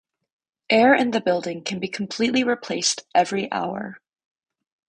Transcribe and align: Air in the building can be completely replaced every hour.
Air 0.71 0.95
in 0.95 1.11
the 1.11 1.21
building 1.21 1.63
can 1.63 1.77
be 1.77 1.87
completely 1.87 2.43
replaced 2.43 3.03
every 3.13 3.51
hour. 3.51 3.99